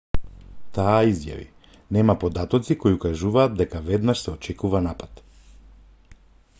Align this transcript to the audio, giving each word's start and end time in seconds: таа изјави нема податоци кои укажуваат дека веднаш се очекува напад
таа 0.77 0.93
изјави 1.09 1.45
нема 1.97 2.15
податоци 2.25 2.77
кои 2.85 2.97
укажуваат 2.97 3.55
дека 3.61 3.83
веднаш 3.91 4.25
се 4.25 4.35
очекува 4.37 4.85
напад 4.91 5.25